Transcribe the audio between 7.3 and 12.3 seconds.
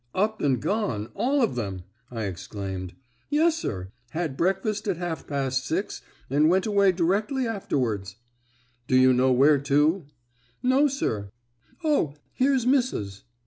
afterwards." "Do you know where to?" "No, sir. O,